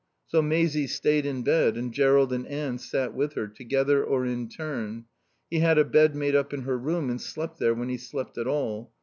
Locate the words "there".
7.59-7.75